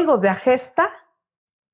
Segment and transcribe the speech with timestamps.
[0.00, 0.88] códigos de Agesta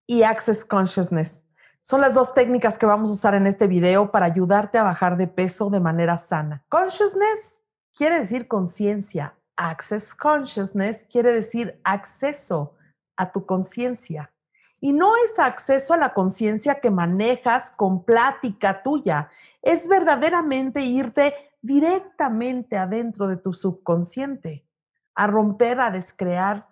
[0.04, 1.44] y Access Consciousness.
[1.80, 5.16] Son las dos técnicas que vamos a usar en este video para ayudarte a bajar
[5.16, 6.64] de peso de manera sana.
[6.68, 7.62] Consciousness
[7.96, 9.38] quiere decir conciencia.
[9.54, 12.74] Access Consciousness quiere decir acceso
[13.16, 14.32] a tu conciencia.
[14.80, 19.30] Y no es acceso a la conciencia que manejas con plática tuya,
[19.62, 24.66] es verdaderamente irte directamente adentro de tu subconsciente,
[25.14, 26.66] a romper, a descrear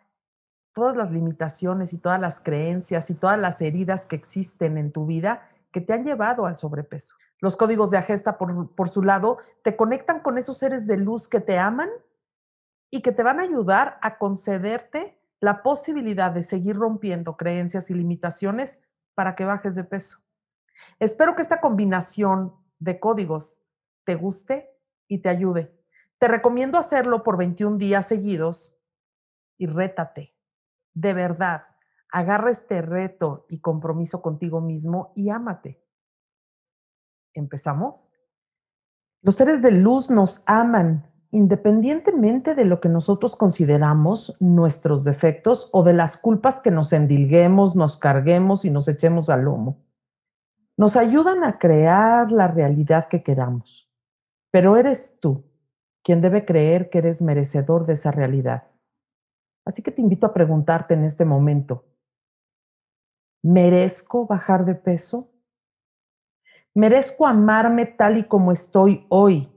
[0.75, 5.07] todas las limitaciones y todas las creencias y todas las heridas que existen en tu
[5.07, 7.15] vida que te han llevado al sobrepeso.
[7.41, 11.29] Los códigos de Agesta, por, por su lado, te conectan con esos seres de luz
[11.29, 11.89] que te aman
[12.91, 17.95] y que te van a ayudar a concederte la posibilidad de seguir rompiendo creencias y
[17.95, 18.79] limitaciones
[19.15, 20.19] para que bajes de peso.
[20.99, 23.63] Espero que esta combinación de códigos
[24.05, 24.71] te guste
[25.07, 25.73] y te ayude.
[26.19, 28.79] Te recomiendo hacerlo por 21 días seguidos
[29.57, 30.34] y rétate
[30.95, 31.65] de verdad,
[32.11, 35.83] agarra este reto y compromiso contigo mismo y ámate.
[37.35, 38.13] ¿Empezamos?
[39.21, 45.83] Los seres de luz nos aman independientemente de lo que nosotros consideramos nuestros defectos o
[45.83, 49.83] de las culpas que nos endilguemos, nos carguemos y nos echemos al lomo.
[50.77, 53.91] Nos ayudan a crear la realidad que queramos,
[54.53, 55.45] pero eres tú
[56.05, 58.69] quien debe creer que eres merecedor de esa realidad.
[59.65, 61.85] Así que te invito a preguntarte en este momento,
[63.43, 65.31] ¿merezco bajar de peso?
[66.75, 69.51] ¿Merezco amarme tal y como estoy hoy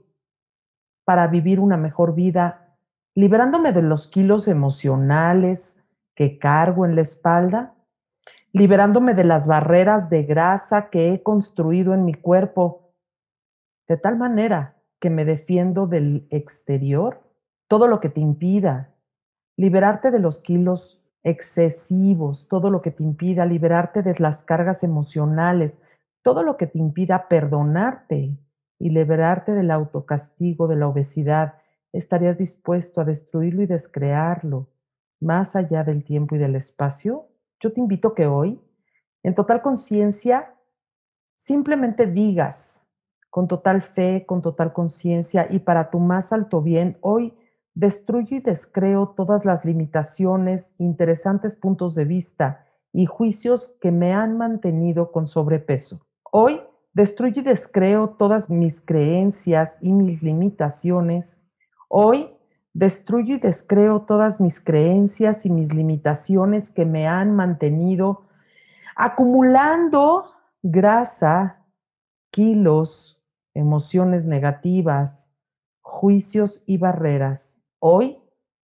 [1.04, 2.76] para vivir una mejor vida,
[3.14, 5.84] liberándome de los kilos emocionales
[6.14, 7.74] que cargo en la espalda?
[8.52, 12.92] liberándome de las barreras de grasa que he construido en mi cuerpo,
[13.86, 17.22] de tal manera que me defiendo del exterior,
[17.68, 18.94] todo lo que te impida
[19.58, 25.82] liberarte de los kilos excesivos, todo lo que te impida, liberarte de las cargas emocionales,
[26.22, 28.38] todo lo que te impida perdonarte
[28.78, 31.54] y liberarte del autocastigo, de la obesidad,
[31.92, 34.68] ¿estarías dispuesto a destruirlo y descrearlo
[35.20, 37.26] más allá del tiempo y del espacio?
[37.58, 38.62] Yo te invito que hoy,
[39.24, 40.54] en total conciencia,
[41.34, 42.86] simplemente digas
[43.28, 47.34] con total fe, con total conciencia y para tu más alto bien, hoy
[47.78, 54.36] destruyo y descreo todas las limitaciones, interesantes puntos de vista y juicios que me han
[54.36, 56.04] mantenido con sobrepeso.
[56.32, 56.60] Hoy
[56.92, 61.44] destruyo y descreo todas mis creencias y mis limitaciones.
[61.88, 62.30] Hoy
[62.72, 68.24] destruyo y descreo todas mis creencias y mis limitaciones que me han mantenido
[68.96, 70.32] acumulando
[70.64, 71.64] grasa,
[72.32, 73.22] kilos,
[73.54, 75.36] emociones negativas,
[75.80, 78.18] juicios y barreras Hoy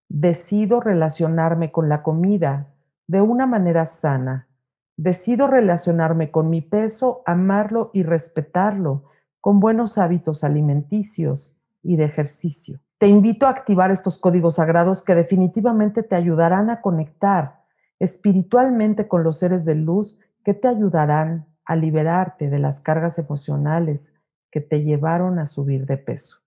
[0.09, 2.75] decido relacionarme con la comida
[3.07, 4.49] de una manera sana.
[4.97, 9.05] Decido relacionarme con mi peso, amarlo y respetarlo,
[9.41, 12.81] con buenos hábitos alimenticios y de ejercicio.
[12.99, 17.63] Te invito a activar estos códigos sagrados que definitivamente te ayudarán a conectar
[17.99, 24.15] espiritualmente con los seres de luz que te ayudarán a liberarte de las cargas emocionales
[24.51, 26.44] que te llevaron a subir de peso.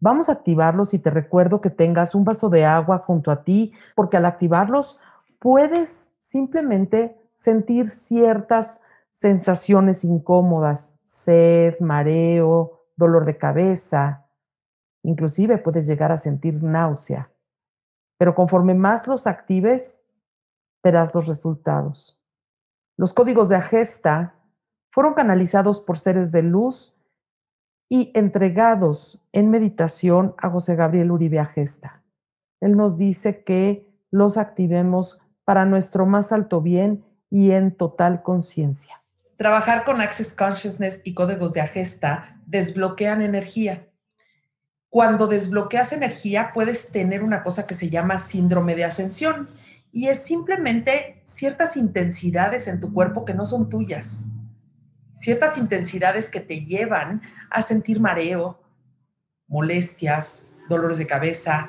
[0.00, 3.74] Vamos a activarlos y te recuerdo que tengas un vaso de agua junto a ti,
[3.94, 4.98] porque al activarlos
[5.38, 14.26] puedes simplemente sentir ciertas sensaciones incómodas, sed, mareo, dolor de cabeza,
[15.02, 17.30] inclusive puedes llegar a sentir náusea.
[18.16, 20.04] Pero conforme más los actives,
[20.82, 22.22] verás los resultados.
[22.96, 24.34] Los códigos de Agesta
[24.90, 26.94] fueron canalizados por seres de luz
[27.92, 32.02] y entregados en meditación a José Gabriel Uribe Agesta.
[32.60, 39.02] Él nos dice que los activemos para nuestro más alto bien y en total conciencia.
[39.36, 43.88] Trabajar con Access Consciousness y códigos de Agesta desbloquean energía.
[44.88, 49.48] Cuando desbloqueas energía puedes tener una cosa que se llama síndrome de ascensión
[49.92, 54.30] y es simplemente ciertas intensidades en tu cuerpo que no son tuyas
[55.20, 57.20] ciertas intensidades que te llevan
[57.50, 58.58] a sentir mareo,
[59.48, 61.68] molestias, dolores de cabeza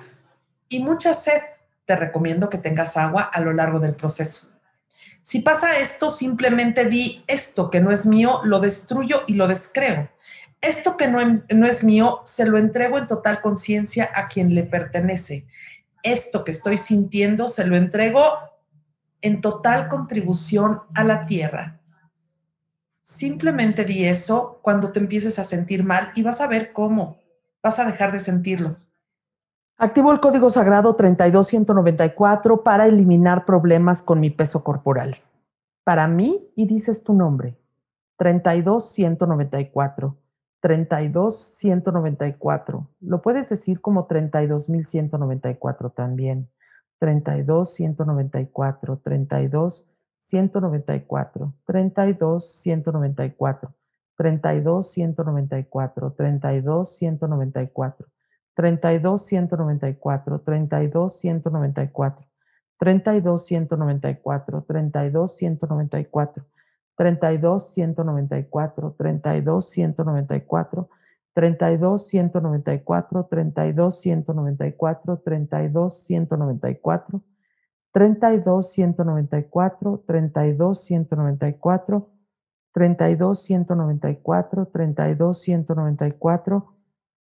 [0.70, 1.42] y mucha sed.
[1.86, 4.52] Te recomiendo que tengas agua a lo largo del proceso.
[5.22, 10.10] Si pasa esto, simplemente di esto que no es mío, lo destruyo y lo descreo.
[10.62, 11.20] Esto que no,
[11.50, 15.46] no es mío, se lo entrego en total conciencia a quien le pertenece.
[16.04, 18.24] Esto que estoy sintiendo, se lo entrego
[19.22, 21.81] en total contribución a la tierra.
[23.12, 27.18] Simplemente di eso cuando te empieces a sentir mal y vas a ver cómo.
[27.62, 28.78] Vas a dejar de sentirlo.
[29.78, 35.18] Activo el código sagrado 32194 para eliminar problemas con mi peso corporal.
[35.84, 37.58] Para mí, y dices tu nombre,
[38.16, 40.16] 32194.
[40.62, 42.88] 32194.
[43.02, 46.48] Lo puedes decir como 32194 también.
[47.00, 49.91] 32194, 32194,
[50.22, 53.74] 32194, 32194,
[54.18, 54.22] 32194.
[54.22, 58.06] 32 194, 32 194,
[58.56, 62.26] 32 194, 32 194,
[62.78, 68.46] 32 194, 32 194, 32 194,
[69.26, 70.86] 32 194,
[71.34, 77.22] 32 194, 32 194, 32 194,
[77.92, 82.08] 32 194, 32 194,
[82.74, 86.64] 32 194, 32 194,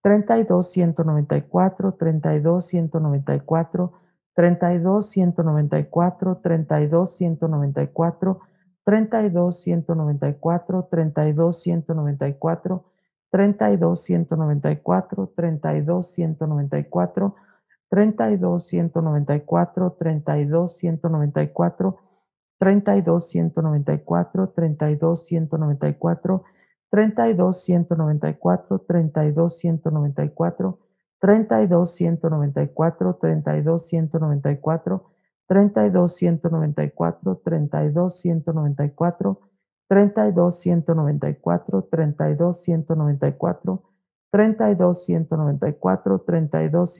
[0.01, 3.91] 32 194, 32 194,
[4.35, 8.39] 32 194, 32 194,
[8.85, 10.85] 32 194,
[11.25, 12.83] 32 194,
[13.31, 17.35] 32 194, 32 194,
[17.89, 21.99] 32 194, 32 194,
[22.59, 26.43] 32 194, 32 194,
[26.89, 30.77] 32 194, 32 194,
[31.19, 35.01] 32 194, 32 194,
[35.47, 37.41] 32 194,
[37.87, 39.37] 32 194,
[39.87, 43.94] 32 194, 32 194,
[44.29, 46.93] 32 194, 32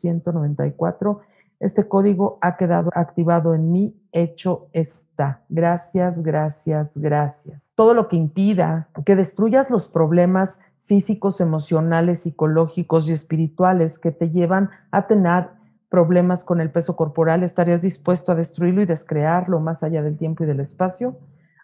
[0.00, 1.20] 194,
[1.60, 5.44] este código ha quedado activado en mí, hecho está.
[5.48, 7.72] Gracias, gracias, gracias.
[7.74, 14.30] Todo lo que impida que destruyas los problemas físicos, emocionales, psicológicos y espirituales que te
[14.30, 15.50] llevan a tener
[15.90, 20.44] problemas con el peso corporal, ¿estarías dispuesto a destruirlo y descrearlo más allá del tiempo
[20.44, 21.18] y del espacio?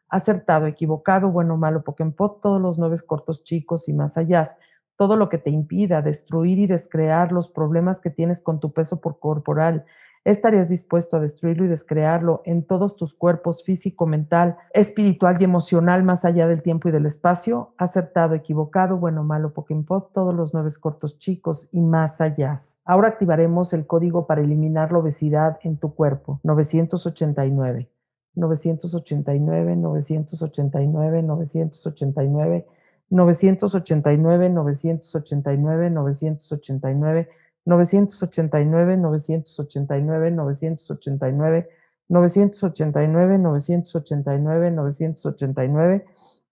[0.08, 4.48] Acertado, equivocado, bueno, malo, Pokémon, todos los nueve cortos chicos y más allá
[4.96, 9.00] todo lo que te impida destruir y descrear los problemas que tienes con tu peso
[9.00, 9.84] por corporal.
[10.24, 16.02] ¿Estarías dispuesto a destruirlo y descrearlo en todos tus cuerpos físico, mental, espiritual y emocional
[16.02, 17.74] más allá del tiempo y del espacio?
[17.76, 19.84] Acertado, equivocado, bueno, malo, Pokémon,
[20.14, 22.56] todos los nueve cortos chicos y más allá.
[22.86, 26.40] Ahora activaremos el código para eliminar la obesidad en tu cuerpo.
[26.42, 27.93] 989.
[28.36, 32.64] 989, 989, 989.
[33.10, 37.24] 989, 989, 989, 989, 989,
[37.64, 37.84] 989,
[42.08, 42.74] 989, 989,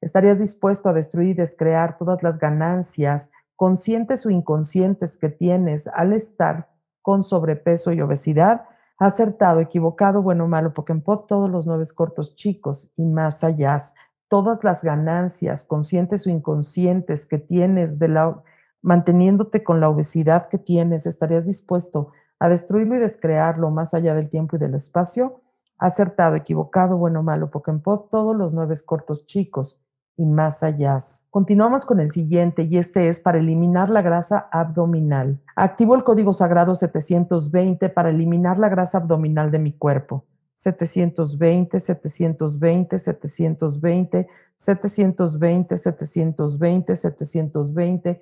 [0.01, 6.11] ¿Estarías dispuesto a destruir y descrear todas las ganancias, conscientes o inconscientes, que tienes al
[6.11, 6.67] estar
[7.01, 8.65] con sobrepeso y obesidad?
[8.99, 13.81] Acertado, equivocado, bueno, malo, Pokémon, todos los nueve cortos chicos y más allá.
[14.27, 18.43] Todas las ganancias, conscientes o inconscientes, que tienes de la
[18.83, 24.29] manteniéndote con la obesidad que tienes, ¿estarías dispuesto a destruirlo y descrearlo más allá del
[24.29, 25.41] tiempo y del espacio?
[25.79, 29.79] Acertado, equivocado, bueno, malo, Pokémon, todos los nueve cortos chicos
[30.17, 30.97] y más allá.
[31.29, 35.41] Continuamos con el siguiente y este es para eliminar la grasa abdominal.
[35.55, 40.25] Activo el código sagrado 720 para eliminar la grasa abdominal de mi cuerpo.
[40.53, 48.21] 720, 720, 720, 720, 720, 720,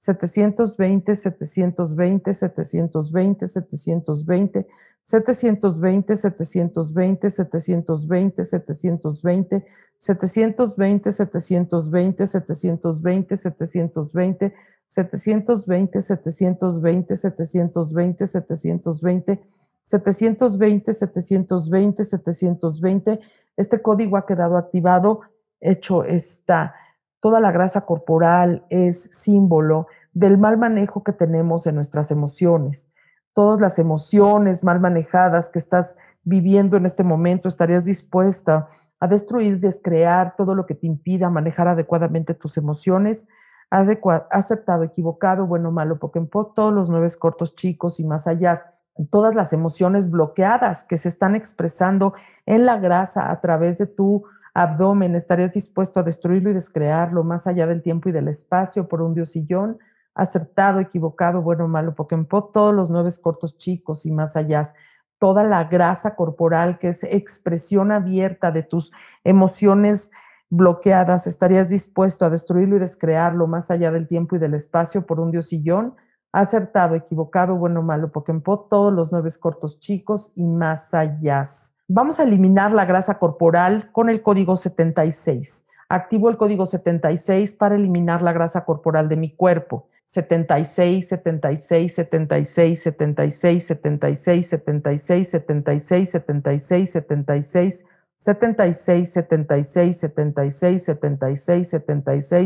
[0.00, 4.66] 720, 720, 720, 720, 720,
[5.02, 9.64] 720, 720, 720, 720,
[9.98, 12.26] 720, 720, 720,
[13.36, 16.00] 720, 720, 720,
[19.82, 23.20] 720, 720, 720, 720.
[23.54, 25.20] Este código ha quedado activado,
[25.60, 26.74] hecho está.
[27.20, 32.92] Toda la grasa corporal es símbolo del mal manejo que tenemos en nuestras emociones.
[33.32, 39.58] Todas las emociones mal manejadas que estás viviendo en este momento, estarías dispuesta a destruir,
[39.58, 43.28] descrear todo lo que te impida manejar adecuadamente tus emociones,
[43.70, 48.74] aceptado, equivocado, bueno, malo, Pokémon, todos los nueve cortos chicos y más allá,
[49.10, 52.12] todas las emociones bloqueadas que se están expresando
[52.46, 54.24] en la grasa a través de tu
[54.54, 59.02] abdomen, estarías dispuesto a destruirlo y descrearlo más allá del tiempo y del espacio por
[59.02, 59.78] un diosillón,
[60.14, 64.72] acertado, equivocado, bueno, malo, Pokémon, todos los nueve cortos chicos y más allá,
[65.18, 68.92] toda la grasa corporal que es expresión abierta de tus
[69.22, 70.10] emociones
[70.48, 75.20] bloqueadas, estarías dispuesto a destruirlo y descrearlo más allá del tiempo y del espacio por
[75.20, 75.94] un diosillón,
[76.32, 81.44] acertado, equivocado, bueno, malo, Pokémon, todos los nueve cortos chicos y más allá.
[81.92, 85.66] Vamos a eliminar la grasa corporal con el código 76.
[85.88, 89.88] Activo el código 76 para eliminar la grasa corporal de mi cuerpo.
[90.04, 99.20] 76, 76, 76, 76, 76, 76, 76, 76, 76, 76, 76,
[100.00, 101.40] 76, 76, 76,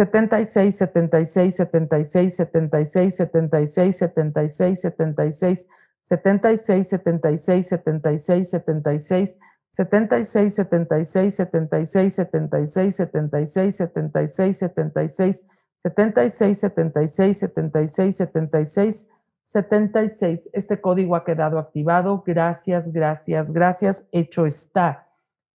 [0.00, 5.68] 76, 76, 76, 76, 76, 76, 76,
[6.00, 9.36] 76, 76, 76, 76,
[9.68, 19.10] 76, 76, 76, 76, 76, 76, 76, 76, 76, 76, 76,
[19.42, 20.50] 76.
[20.54, 22.24] Este código ha quedado activado.
[22.26, 24.08] Gracias, gracias, gracias.
[24.12, 25.08] Hecho está.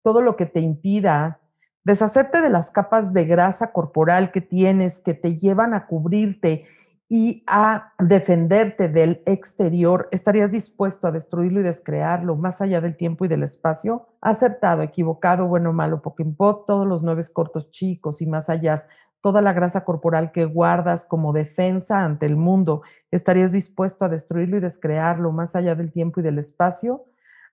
[0.03, 1.39] Todo lo que te impida
[1.85, 6.65] deshacerte de las capas de grasa corporal que tienes que te llevan a cubrirte
[7.07, 13.25] y a defenderte del exterior, ¿estarías dispuesto a destruirlo y descrearlo más allá del tiempo
[13.25, 14.07] y del espacio?
[14.21, 18.81] Acertado, equivocado, bueno, malo, Pokémon, todos los nueve cortos chicos y más allá,
[19.21, 24.57] toda la grasa corporal que guardas como defensa ante el mundo, ¿estarías dispuesto a destruirlo
[24.57, 27.05] y descrearlo más allá del tiempo y del espacio?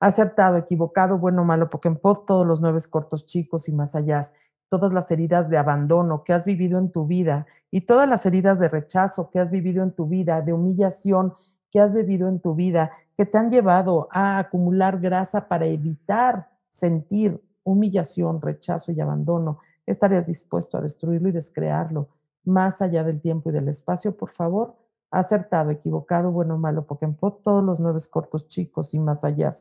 [0.03, 4.23] Acertado, equivocado, bueno, malo, Pokémon, todos los nueve cortos chicos y más allá,
[4.69, 8.59] todas las heridas de abandono que has vivido en tu vida y todas las heridas
[8.59, 11.35] de rechazo que has vivido en tu vida, de humillación
[11.71, 16.49] que has vivido en tu vida, que te han llevado a acumular grasa para evitar
[16.69, 22.09] sentir humillación, rechazo y abandono, estarías dispuesto a destruirlo y descrearlo
[22.43, 24.75] más allá del tiempo y del espacio, por favor.
[25.13, 29.53] Acertado, equivocado, bueno, malo, Pokémon, todos los nueve cortos chicos y más allá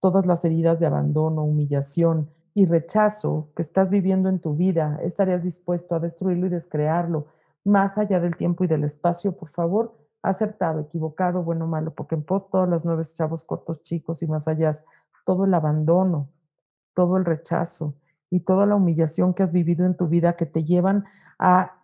[0.00, 5.42] todas las heridas de abandono, humillación y rechazo que estás viviendo en tu vida, estarías
[5.42, 7.26] dispuesto a destruirlo y descrearlo
[7.64, 9.94] más allá del tiempo y del espacio, por favor.
[10.22, 14.72] Acertado, equivocado, bueno, malo, porque en todos los nueve chavos cortos, chicos y más allá,
[15.24, 16.30] todo el abandono,
[16.94, 17.94] todo el rechazo
[18.30, 21.04] y toda la humillación que has vivido en tu vida que te llevan
[21.38, 21.76] a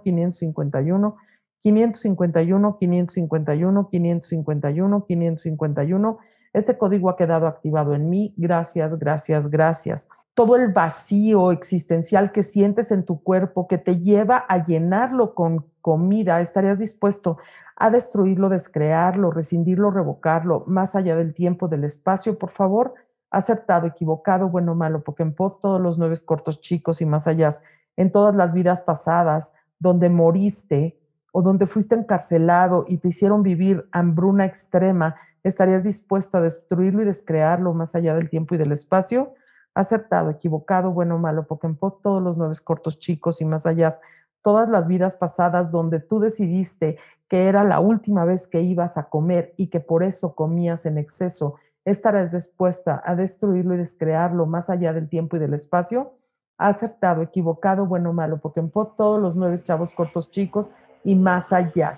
[0.02, 6.18] 551, 551, 551, 551, 551, 551.
[6.54, 8.34] Este código ha quedado activado en mí.
[8.38, 10.08] Gracias, gracias, gracias.
[10.40, 15.66] Todo el vacío existencial que sientes en tu cuerpo, que te lleva a llenarlo con
[15.82, 17.40] comida, estarías dispuesto
[17.76, 22.94] a destruirlo, descrearlo, rescindirlo, revocarlo, más allá del tiempo, del espacio, por favor
[23.30, 27.50] acertado, equivocado, bueno, malo, porque en todos los nueve cortos chicos y más allá,
[27.98, 30.98] en todas las vidas pasadas, donde moriste
[31.34, 37.06] o donde fuiste encarcelado y te hicieron vivir hambruna extrema, ¿estarías dispuesto a destruirlo y
[37.06, 39.34] descrearlo más allá del tiempo y del espacio?
[39.80, 43.94] Acertado, equivocado, bueno, malo, en todos los nueve cortos chicos y más allá,
[44.42, 46.98] todas las vidas pasadas donde tú decidiste
[47.30, 50.98] que era la última vez que ibas a comer y que por eso comías en
[50.98, 51.56] exceso
[51.86, 56.12] estarás dispuesta a destruirlo y descrearlo más allá del tiempo y del espacio,
[56.58, 60.70] acertado, equivocado, bueno malo, en todos los nueve chavos cortos chicos
[61.06, 61.94] y más allá,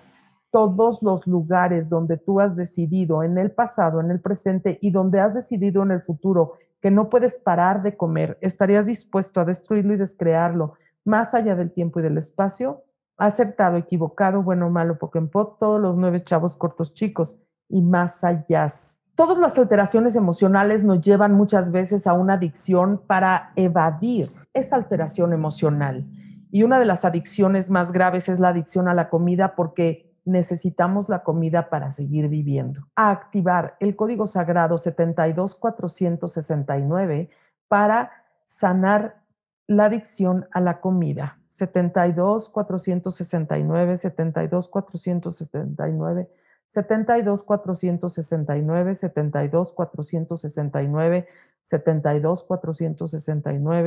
[0.51, 5.19] todos los lugares donde tú has decidido en el pasado, en el presente y donde
[5.19, 9.93] has decidido en el futuro que no puedes parar de comer, estarías dispuesto a destruirlo
[9.93, 10.73] y descrearlo
[11.05, 12.83] más allá del tiempo y del espacio,
[13.17, 17.37] acertado, equivocado, bueno malo, en todos los nueve chavos cortos chicos
[17.69, 18.67] y más allá.
[19.15, 25.33] Todas las alteraciones emocionales nos llevan muchas veces a una adicción para evadir esa alteración
[25.33, 26.07] emocional.
[26.51, 31.07] Y una de las adicciones más graves es la adicción a la comida porque necesitamos
[31.09, 32.87] la comida para seguir viviendo.
[32.95, 37.29] A activar el código sagrado 72469
[37.67, 38.11] para
[38.43, 39.21] sanar
[39.67, 41.39] la adicción a la comida.
[41.45, 46.29] 72469, 72469
[46.71, 48.95] 72 469,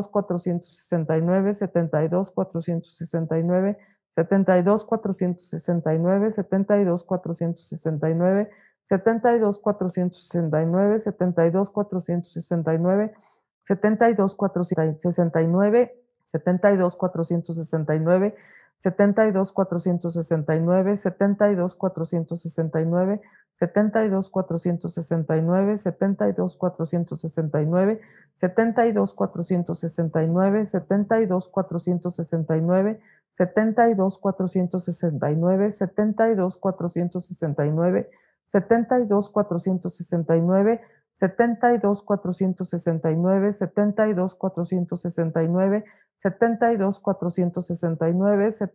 [0.09, 3.77] 469, 72 469,
[4.15, 8.49] 72 469, 72 469,
[8.83, 13.13] 72 469, 72 469,
[13.61, 18.35] 72 469, 72 469,
[18.75, 23.21] 72 469, 72 469,
[23.53, 27.15] 72 469, 72
[27.55, 28.01] 469,
[28.35, 33.01] 72 469, 72 469,
[33.35, 38.09] 72 469, 72 469,
[38.45, 48.25] 72 469, 72 469, 72 469, 72 469,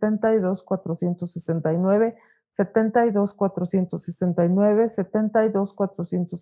[0.10, 2.18] 72 469,
[2.50, 4.90] 72 469,
[5.40, 5.74] 72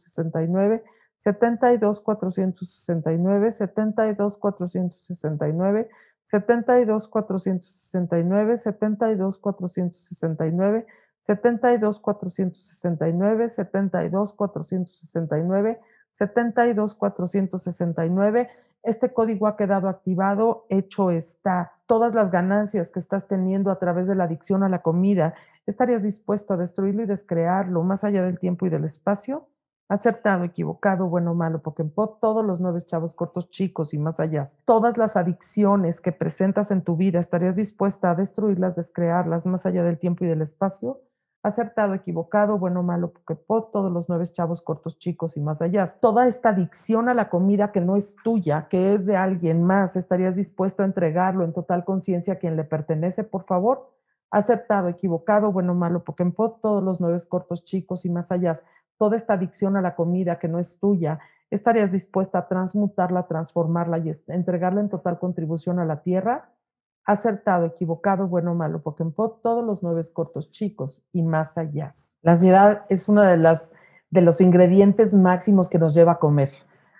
[0.01, 0.84] 469,
[1.17, 5.88] 72 469, 72 469,
[6.27, 10.85] 72469, 72469,
[11.21, 15.79] 72469, 72469,
[16.11, 18.49] 72469.
[18.83, 21.71] Este código ha quedado activado, hecho está.
[21.85, 25.33] Todas las ganancias que estás teniendo a través de la adicción a la comida,
[25.65, 29.47] ¿estarías dispuesto a destruirlo y descrearlo más allá del tiempo y del espacio?
[29.89, 34.97] Acertado, equivocado, bueno malo, en todos los nueve chavos cortos chicos y más allá, todas
[34.97, 39.97] las adicciones que presentas en tu vida, ¿estarías dispuesta a destruirlas, descrearlas más allá del
[39.97, 41.02] tiempo y del espacio?
[41.47, 43.13] acertado, equivocado, bueno, malo,
[43.47, 45.86] por todos los nueve chavos cortos, chicos y más allá.
[46.00, 49.95] Toda esta adicción a la comida que no es tuya, que es de alguien más,
[49.95, 53.91] ¿estarías dispuesto a entregarlo en total conciencia a quien le pertenece, por favor?
[54.30, 58.54] Acertado, equivocado, bueno, malo, en todos los nueve cortos, chicos y más allá,
[58.97, 63.99] toda esta adicción a la comida que no es tuya, ¿estarías dispuesta a transmutarla, transformarla
[63.99, 66.51] y entregarla en total contribución a la tierra?
[67.07, 71.89] acertado, equivocado, bueno, malo, Pokémon, todos los nueve cortos chicos y más allá.
[72.21, 73.38] La ansiedad es uno de,
[74.10, 76.51] de los ingredientes máximos que nos lleva a comer.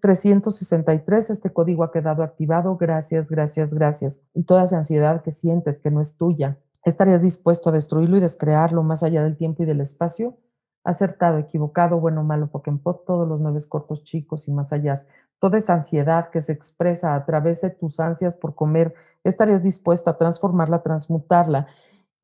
[0.00, 2.76] 363, este código ha quedado activado.
[2.76, 4.22] Gracias, gracias, gracias.
[4.34, 8.20] Y toda esa ansiedad que sientes que no es tuya, ¿estarías dispuesto a destruirlo y
[8.20, 10.38] descrearlo más allá del tiempo y del espacio?
[10.84, 14.94] acertado, equivocado, bueno, malo, Pokémon, todos los nueve cortos chicos y más allá.
[15.38, 20.12] Toda esa ansiedad que se expresa a través de tus ansias por comer, estarías dispuesta
[20.12, 21.66] a transformarla, transmutarla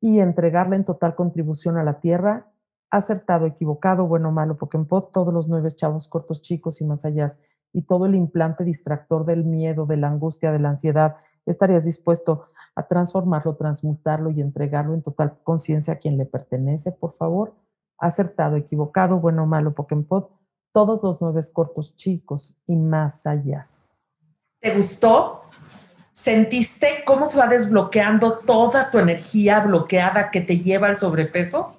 [0.01, 2.47] y entregarla en total contribución a la tierra.
[2.95, 7.27] Acertado, equivocado, bueno, malo, Pokémon, todos los nueve chavos cortos chicos y más allá.
[7.73, 12.43] Y todo el implante distractor del miedo, de la angustia, de la ansiedad, estarías dispuesto
[12.73, 17.53] a transformarlo, transmutarlo y entregarlo en total conciencia a quien le pertenece, por favor
[17.97, 20.27] acertado, equivocado, bueno, malo, Pokémon,
[20.71, 23.63] todos los nueve cortos chicos y más allá.
[24.59, 25.41] ¿Te gustó?
[26.11, 31.74] ¿Sentiste cómo se va desbloqueando toda tu energía bloqueada que te lleva al sobrepeso?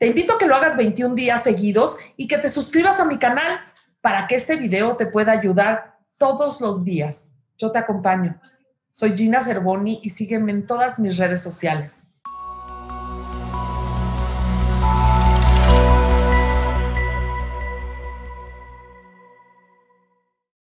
[0.00, 3.18] Te invito a que lo hagas 21 días seguidos y que te suscribas a mi
[3.18, 3.60] canal
[4.00, 7.34] para que este video te pueda ayudar todos los días.
[7.58, 8.40] Yo te acompaño.
[8.90, 12.06] Soy Gina Cervoni y sígueme en todas mis redes sociales.